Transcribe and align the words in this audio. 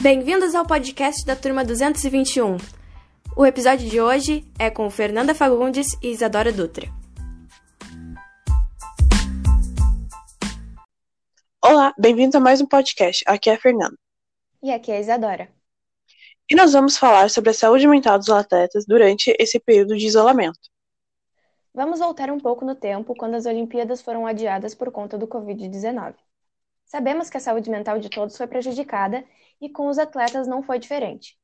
Bem-vindos 0.00 0.54
ao 0.54 0.64
podcast 0.64 1.26
da 1.26 1.34
turma 1.34 1.64
221. 1.64 2.56
O 3.36 3.44
episódio 3.44 3.90
de 3.90 4.00
hoje 4.00 4.44
é 4.56 4.70
com 4.70 4.88
Fernanda 4.88 5.34
Fagundes 5.34 5.88
e 6.00 6.12
Isadora 6.12 6.52
Dutra. 6.52 6.86
Olá, 11.60 11.92
bem-vindos 11.98 12.36
a 12.36 12.40
mais 12.40 12.60
um 12.60 12.66
podcast. 12.66 13.24
Aqui 13.26 13.50
é 13.50 13.54
a 13.54 13.58
Fernanda. 13.58 13.98
E 14.62 14.70
aqui 14.70 14.92
é 14.92 14.98
a 14.98 15.00
Isadora. 15.00 15.48
E 16.48 16.54
nós 16.54 16.72
vamos 16.72 16.96
falar 16.96 17.28
sobre 17.28 17.50
a 17.50 17.54
saúde 17.54 17.88
mental 17.88 18.20
dos 18.20 18.30
atletas 18.30 18.84
durante 18.86 19.34
esse 19.36 19.58
período 19.58 19.96
de 19.96 20.06
isolamento. 20.06 20.60
Vamos 21.74 21.98
voltar 21.98 22.30
um 22.30 22.38
pouco 22.38 22.64
no 22.64 22.76
tempo 22.76 23.16
quando 23.16 23.34
as 23.34 23.46
Olimpíadas 23.46 24.00
foram 24.00 24.28
adiadas 24.28 24.76
por 24.76 24.92
conta 24.92 25.18
do 25.18 25.26
Covid-19. 25.26 26.14
Sabemos 26.88 27.28
que 27.28 27.36
a 27.36 27.40
saúde 27.40 27.70
mental 27.70 27.98
de 27.98 28.08
todos 28.08 28.36
foi 28.36 28.46
prejudicada 28.46 29.22
e 29.60 29.68
com 29.68 29.88
os 29.88 29.98
atletas 29.98 30.46
não 30.46 30.62
foi 30.62 30.78
diferente. 30.78 31.38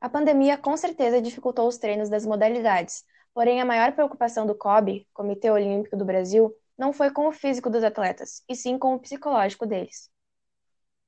A 0.00 0.08
pandemia 0.08 0.56
com 0.56 0.76
certeza 0.76 1.20
dificultou 1.20 1.66
os 1.66 1.78
treinos 1.78 2.08
das 2.08 2.24
modalidades, 2.24 3.04
porém 3.34 3.60
a 3.60 3.64
maior 3.64 3.92
preocupação 3.92 4.46
do 4.46 4.54
COB, 4.54 5.06
Comitê 5.12 5.50
Olímpico 5.50 5.96
do 5.96 6.04
Brasil, 6.04 6.54
não 6.78 6.92
foi 6.92 7.10
com 7.10 7.26
o 7.26 7.32
físico 7.32 7.68
dos 7.68 7.82
atletas, 7.82 8.42
e 8.48 8.54
sim 8.54 8.78
com 8.78 8.94
o 8.94 9.00
psicológico 9.00 9.66
deles. 9.66 10.08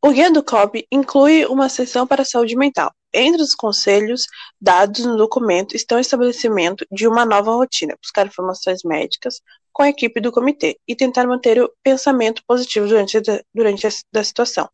O 0.02 0.10
guia 0.10 0.32
do 0.32 0.42
COB 0.42 0.86
inclui 0.90 1.46
uma 1.46 1.68
seção 1.68 2.06
para 2.06 2.22
a 2.22 2.24
saúde 2.24 2.56
mental. 2.56 2.92
Entre 3.18 3.40
os 3.40 3.54
conselhos 3.54 4.26
dados 4.60 5.06
no 5.06 5.16
documento 5.16 5.74
estão 5.74 5.96
o 5.96 6.00
estabelecimento 6.02 6.86
de 6.92 7.08
uma 7.08 7.24
nova 7.24 7.50
rotina, 7.50 7.96
buscar 7.98 8.26
informações 8.26 8.82
médicas 8.84 9.40
com 9.72 9.82
a 9.82 9.88
equipe 9.88 10.20
do 10.20 10.30
comitê 10.30 10.78
e 10.86 10.94
tentar 10.94 11.26
manter 11.26 11.58
o 11.62 11.72
pensamento 11.82 12.42
positivo 12.46 12.86
durante, 12.86 13.18
durante 13.54 13.86
a 13.86 14.22
situação. 14.22 14.68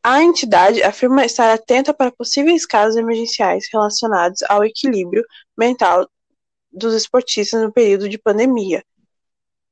A 0.00 0.22
entidade 0.22 0.80
afirma 0.80 1.24
estar 1.24 1.52
atenta 1.52 1.92
para 1.92 2.12
possíveis 2.12 2.64
casos 2.64 2.94
emergenciais 2.94 3.64
relacionados 3.72 4.44
ao 4.48 4.64
equilíbrio 4.64 5.24
mental 5.58 6.08
dos 6.70 6.94
esportistas 6.94 7.60
no 7.60 7.72
período 7.72 8.08
de 8.08 8.16
pandemia 8.16 8.84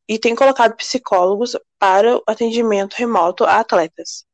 e 0.09 0.19
tem 0.19 0.35
colocado 0.35 0.75
psicólogos 0.75 1.57
para 1.79 2.17
o 2.17 2.23
atendimento 2.27 2.95
remoto 2.95 3.45
a 3.45 3.61
atletas. 3.61 4.25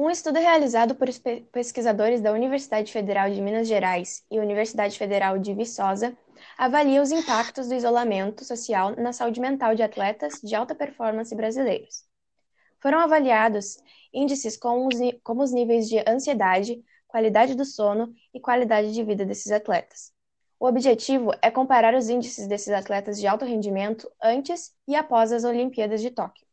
Um 0.00 0.08
estudo 0.08 0.38
realizado 0.38 0.94
por 0.94 1.08
pesquisadores 1.50 2.20
da 2.20 2.30
Universidade 2.30 2.92
Federal 2.92 3.28
de 3.28 3.42
Minas 3.42 3.66
Gerais 3.66 4.24
e 4.30 4.38
Universidade 4.38 4.96
Federal 4.96 5.40
de 5.40 5.52
Viçosa 5.52 6.16
avalia 6.56 7.02
os 7.02 7.10
impactos 7.10 7.66
do 7.66 7.74
isolamento 7.74 8.44
social 8.44 8.94
na 8.94 9.12
saúde 9.12 9.40
mental 9.40 9.74
de 9.74 9.82
atletas 9.82 10.34
de 10.40 10.54
alta 10.54 10.72
performance 10.72 11.34
brasileiros. 11.34 12.04
Foram 12.80 13.00
avaliados 13.00 13.82
índices 14.14 14.56
como 14.56 14.86
os, 14.86 14.94
como 15.24 15.42
os 15.42 15.50
níveis 15.50 15.88
de 15.88 15.98
ansiedade, 16.08 16.80
qualidade 17.08 17.56
do 17.56 17.64
sono 17.64 18.14
e 18.32 18.38
qualidade 18.38 18.92
de 18.92 19.02
vida 19.02 19.26
desses 19.26 19.50
atletas. 19.50 20.12
O 20.60 20.68
objetivo 20.68 21.32
é 21.42 21.50
comparar 21.50 21.92
os 21.96 22.08
índices 22.08 22.46
desses 22.46 22.72
atletas 22.72 23.18
de 23.18 23.26
alto 23.26 23.44
rendimento 23.44 24.08
antes 24.22 24.72
e 24.86 24.94
após 24.94 25.32
as 25.32 25.42
Olimpíadas 25.42 26.00
de 26.00 26.12
Tóquio. 26.12 26.47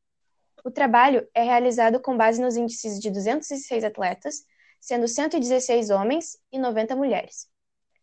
O 0.65 0.71
trabalho 0.71 1.27
é 1.31 1.43
realizado 1.43 1.99
com 1.99 2.17
base 2.17 2.41
nos 2.41 2.57
índices 2.57 2.99
de 2.99 3.11
206 3.11 3.83
atletas, 3.83 4.43
sendo 4.81 5.07
116 5.07 5.91
homens 5.91 6.39
e 6.51 6.57
90 6.57 6.95
mulheres, 6.95 7.47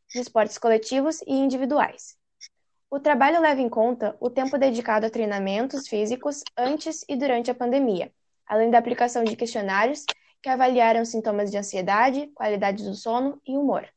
de 0.09 0.21
esportes 0.21 0.59
coletivos 0.59 1.21
e 1.23 1.33
individuais. 1.33 2.17
O 2.89 3.01
trabalho 3.01 3.41
leva 3.41 3.61
em 3.61 3.69
conta 3.69 4.17
o 4.21 4.31
tempo 4.31 4.57
dedicado 4.57 5.05
a 5.05 5.11
treinamentos 5.11 5.89
físicos 5.89 6.45
antes 6.57 7.05
e 7.09 7.17
durante 7.17 7.51
a 7.51 7.55
pandemia, 7.55 8.13
além 8.47 8.71
da 8.71 8.79
aplicação 8.79 9.25
de 9.25 9.35
questionários 9.35 10.05
que 10.41 10.49
avaliaram 10.49 11.05
sintomas 11.05 11.51
de 11.51 11.59
ansiedade, 11.59 12.29
qualidade 12.29 12.84
do 12.84 12.95
sono 12.95 13.43
e 13.45 13.56
humor. 13.56 13.89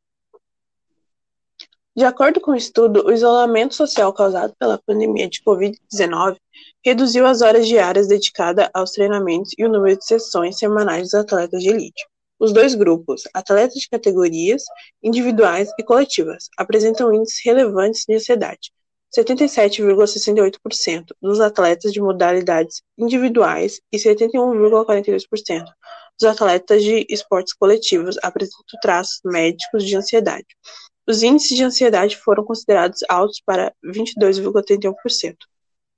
De 1.96 2.04
acordo 2.04 2.42
com 2.42 2.52
o 2.52 2.56
estudo, 2.56 3.06
o 3.06 3.12
isolamento 3.14 3.74
social 3.74 4.12
causado 4.12 4.54
pela 4.60 4.78
pandemia 4.78 5.30
de 5.30 5.42
Covid-19 5.42 6.36
reduziu 6.84 7.26
as 7.26 7.42
horas 7.42 7.66
diárias 7.66 8.10
dedicadas 8.10 8.68
aos 8.74 8.92
treinamentos 8.92 9.54
e 9.58 9.64
o 9.64 9.70
número 9.70 9.98
de 9.98 10.06
sessões 10.06 10.58
semanais 10.58 11.04
dos 11.04 11.14
atletas 11.14 11.64
de 11.64 11.70
elite. 11.70 12.06
Os 12.38 12.52
dois 12.52 12.76
grupos, 12.76 13.24
atletas 13.34 13.80
de 13.80 13.88
categorias 13.88 14.64
individuais 15.02 15.70
e 15.80 15.84
coletivas, 15.84 16.50
apresentam 16.58 17.14
índices 17.14 17.40
relevantes 17.46 18.04
de 18.06 18.16
ansiedade, 18.16 18.74
77,68% 19.18 21.16
dos 21.22 21.40
atletas 21.40 21.94
de 21.94 22.02
modalidades 22.02 22.82
individuais 22.98 23.80
e 23.90 23.98
71,42% 23.98 25.64
dos 26.20 26.30
atletas 26.30 26.84
de 26.84 27.06
esportes 27.10 27.54
coletivos 27.54 28.18
apresentam 28.22 28.80
traços 28.82 29.22
médicos 29.24 29.86
de 29.86 29.96
ansiedade. 29.96 30.48
Os 31.08 31.22
índices 31.22 31.56
de 31.56 31.64
ansiedade 31.64 32.18
foram 32.18 32.44
considerados 32.44 33.02
altos 33.08 33.40
para 33.40 33.72
22,31% 33.86 35.36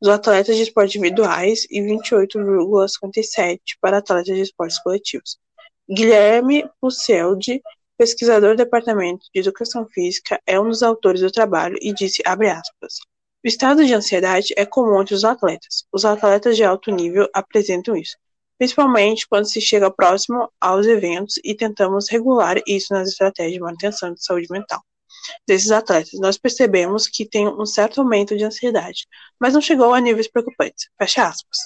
dos 0.01 0.09
atletas 0.09 0.57
de 0.57 0.63
esportes 0.63 0.97
individuais 0.97 1.65
e 1.71 1.79
28,57% 1.79 3.59
para 3.79 3.99
atletas 3.99 4.35
de 4.35 4.41
esportes 4.41 4.77
coletivos. 4.79 5.37
Guilherme 5.89 6.69
Pusseldi, 6.81 7.63
pesquisador 7.97 8.51
do 8.51 8.57
Departamento 8.57 9.25
de 9.33 9.39
Educação 9.39 9.87
Física, 9.87 10.41
é 10.45 10.59
um 10.59 10.67
dos 10.67 10.83
autores 10.83 11.21
do 11.21 11.31
trabalho 11.31 11.77
e 11.81 11.93
disse, 11.93 12.21
aspas, 12.25 12.99
o 13.43 13.47
estado 13.47 13.85
de 13.85 13.93
ansiedade 13.93 14.53
é 14.57 14.65
comum 14.65 15.01
entre 15.01 15.15
os 15.15 15.23
atletas. 15.23 15.85
Os 15.89 16.03
atletas 16.03 16.57
de 16.57 16.65
alto 16.65 16.91
nível 16.91 17.29
apresentam 17.33 17.95
isso, 17.95 18.17
principalmente 18.57 19.25
quando 19.25 19.49
se 19.49 19.61
chega 19.61 19.89
próximo 19.89 20.51
aos 20.59 20.85
eventos 20.85 21.39
e 21.45 21.55
tentamos 21.55 22.09
regular 22.09 22.61
isso 22.67 22.93
nas 22.93 23.07
estratégias 23.07 23.53
de 23.53 23.61
manutenção 23.61 24.13
de 24.13 24.21
saúde 24.21 24.47
mental 24.51 24.83
desses 25.47 25.71
atletas. 25.71 26.19
Nós 26.19 26.37
percebemos 26.37 27.07
que 27.07 27.25
tem 27.25 27.47
um 27.47 27.65
certo 27.65 28.01
aumento 28.01 28.35
de 28.37 28.43
ansiedade, 28.43 29.07
mas 29.39 29.53
não 29.53 29.61
chegou 29.61 29.93
a 29.93 29.99
níveis 29.99 30.27
preocupantes. 30.27 30.89
Fecha 30.97 31.27
aspas. 31.27 31.57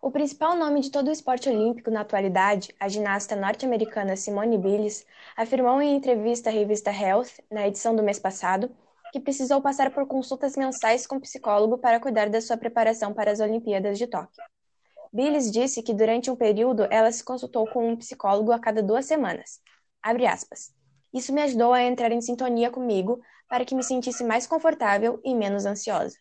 O 0.00 0.10
principal 0.10 0.56
nome 0.56 0.80
de 0.80 0.90
todo 0.90 1.06
o 1.06 1.12
esporte 1.12 1.48
olímpico 1.48 1.88
na 1.88 2.00
atualidade, 2.00 2.74
a 2.80 2.88
ginasta 2.88 3.36
norte-americana 3.36 4.16
Simone 4.16 4.58
Biles, 4.58 5.06
afirmou 5.36 5.80
em 5.80 5.94
entrevista 5.94 6.50
à 6.50 6.52
revista 6.52 6.90
Health, 6.90 7.28
na 7.48 7.68
edição 7.68 7.94
do 7.94 8.02
mês 8.02 8.18
passado, 8.18 8.68
que 9.12 9.20
precisou 9.20 9.62
passar 9.62 9.92
por 9.92 10.06
consultas 10.08 10.56
mensais 10.56 11.06
com 11.06 11.20
psicólogo 11.20 11.78
para 11.78 12.00
cuidar 12.00 12.28
da 12.28 12.40
sua 12.40 12.56
preparação 12.56 13.14
para 13.14 13.30
as 13.30 13.38
Olimpíadas 13.38 13.96
de 13.96 14.08
Tóquio. 14.08 14.42
Biles 15.12 15.52
disse 15.52 15.82
que 15.82 15.94
durante 15.94 16.30
um 16.30 16.36
período 16.36 16.84
ela 16.90 17.12
se 17.12 17.22
consultou 17.22 17.66
com 17.68 17.88
um 17.88 17.96
psicólogo 17.96 18.50
a 18.50 18.58
cada 18.58 18.82
duas 18.82 19.04
semanas. 19.04 19.60
Isso 21.12 21.32
me 21.32 21.42
ajudou 21.42 21.72
a 21.72 21.82
entrar 21.82 22.10
em 22.10 22.20
sintonia 22.20 22.70
comigo 22.70 23.20
para 23.48 23.64
que 23.64 23.74
me 23.74 23.82
sentisse 23.82 24.24
mais 24.24 24.46
confortável 24.46 25.20
e 25.24 25.34
menos 25.34 25.66
ansiosa. 25.66 26.16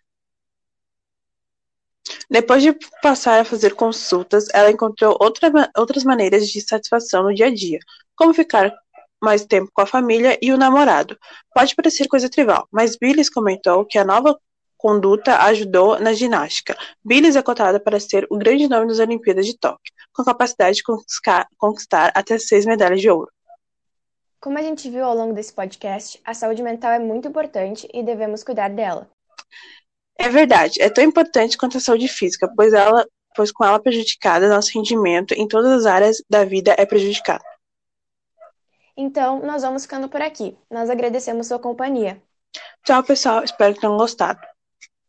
Depois 2.30 2.64
de 2.64 2.74
passar 3.02 3.40
a 3.40 3.46
fazer 3.46 3.76
consultas, 3.76 4.48
ela 4.54 4.72
encontrou 4.72 5.18
outra, 5.20 5.50
outras 5.78 6.04
maneiras 6.04 6.48
de 6.48 6.62
satisfação 6.62 7.24
no 7.24 7.34
dia 7.34 7.48
a 7.48 7.54
dia, 7.54 7.80
como 8.16 8.34
ficar 8.34 8.74
mais 9.22 9.46
tempo 9.46 9.70
com 9.74 9.82
a 9.82 9.86
família 9.86 10.38
e 10.42 10.52
o 10.52 10.58
namorado. 10.58 11.18
Pode 11.54 11.76
parecer 11.76 12.08
coisa 12.08 12.30
trivial, 12.30 12.68
mas 12.72 12.98
Billis 12.98 13.30
comentou 13.30 13.86
que 13.86 13.98
a 13.98 14.04
nova 14.04 14.38
conduta 14.78 15.38
ajudou 15.44 16.00
na 16.00 16.12
ginástica. 16.12 16.76
Billis 17.06 17.36
é 17.36 17.42
cotada 17.42 17.80
para 17.80 18.00
ser 18.00 18.26
o 18.32 18.38
grande 18.38 18.68
nome 18.68 18.88
das 18.88 19.00
Olimpíadas 19.00 19.46
de 19.46 19.56
Tóquio, 19.58 19.94
com 20.12 20.24
capacidade 20.24 20.78
de 20.78 20.84
conquistar, 20.84 21.48
conquistar 21.58 22.12
até 22.16 22.40
seis 22.40 22.66
medalhas 22.66 23.00
de 23.00 23.10
ouro. 23.10 23.32
Como 24.42 24.58
a 24.58 24.64
gente 24.64 24.90
viu 24.90 25.06
ao 25.06 25.16
longo 25.16 25.36
desse 25.36 25.54
podcast, 25.54 26.20
a 26.26 26.34
saúde 26.34 26.64
mental 26.64 26.92
é 26.92 26.98
muito 26.98 27.28
importante 27.28 27.88
e 27.94 28.02
devemos 28.02 28.44
cuidar 28.44 28.72
dela. 28.72 29.08
É 30.18 30.30
verdade, 30.30 30.82
é 30.82 30.90
tão 30.90 31.04
importante 31.04 31.56
quanto 31.56 31.78
a 31.78 31.80
saúde 31.80 32.08
física, 32.08 32.52
pois 32.56 32.74
ela, 32.74 33.06
pois 33.36 33.52
com 33.52 33.64
ela 33.64 33.80
prejudicada, 33.80 34.50
nosso 34.50 34.72
rendimento 34.74 35.36
em 35.36 35.48
todas 35.48 35.72
as 35.72 35.86
áreas 35.86 36.18
da 36.28 36.44
vida 36.44 36.76
é 36.76 36.88
prejudicado. 36.88 37.44
Então, 38.98 39.42
nós 39.46 39.62
vamos 39.62 39.84
ficando 39.84 40.10
por 40.10 40.24
aqui. 40.24 40.58
Nós 40.72 40.90
agradecemos 40.90 41.46
sua 41.46 41.60
companhia. 41.60 42.20
Tchau, 42.84 43.04
pessoal. 43.04 43.44
Espero 43.44 43.76
que 43.76 43.80
tenham 43.80 43.96
gostado. 43.96 44.40